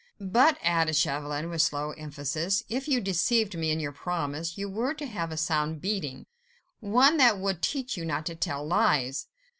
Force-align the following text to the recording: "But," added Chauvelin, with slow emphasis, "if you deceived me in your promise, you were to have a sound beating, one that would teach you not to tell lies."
"But," 0.33 0.57
added 0.63 0.95
Chauvelin, 0.95 1.47
with 1.51 1.61
slow 1.61 1.91
emphasis, 1.91 2.63
"if 2.69 2.87
you 2.87 2.99
deceived 3.01 3.55
me 3.55 3.69
in 3.69 3.79
your 3.79 3.91
promise, 3.91 4.57
you 4.57 4.67
were 4.67 4.95
to 4.95 5.05
have 5.05 5.31
a 5.31 5.37
sound 5.37 5.79
beating, 5.79 6.25
one 6.79 7.17
that 7.17 7.37
would 7.37 7.61
teach 7.61 7.97
you 7.97 8.03
not 8.03 8.25
to 8.25 8.35
tell 8.35 8.65
lies." 8.65 9.27